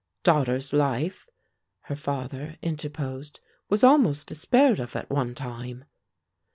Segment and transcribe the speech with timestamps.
[0.23, 1.27] "Daughter's life,"
[1.81, 5.85] her father interposed, "was almost despaired of, at one time."